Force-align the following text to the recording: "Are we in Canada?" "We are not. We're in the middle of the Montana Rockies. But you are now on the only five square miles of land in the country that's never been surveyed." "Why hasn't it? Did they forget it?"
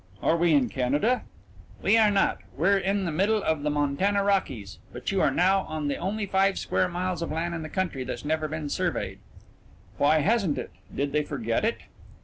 "Are 0.23 0.35
we 0.35 0.51
in 0.55 0.67
Canada?" 0.69 1.21
"We 1.83 1.95
are 1.95 2.09
not. 2.09 2.39
We're 2.57 2.79
in 2.79 3.05
the 3.05 3.11
middle 3.11 3.43
of 3.43 3.61
the 3.61 3.69
Montana 3.69 4.23
Rockies. 4.23 4.79
But 4.91 5.11
you 5.11 5.21
are 5.21 5.29
now 5.29 5.61
on 5.65 5.89
the 5.89 5.97
only 5.97 6.25
five 6.25 6.57
square 6.57 6.87
miles 6.89 7.21
of 7.21 7.31
land 7.31 7.53
in 7.53 7.61
the 7.61 7.69
country 7.69 8.03
that's 8.03 8.25
never 8.25 8.47
been 8.47 8.67
surveyed." 8.67 9.19
"Why 9.99 10.21
hasn't 10.21 10.57
it? 10.57 10.71
Did 10.95 11.11
they 11.11 11.21
forget 11.21 11.63
it?" 11.63 11.81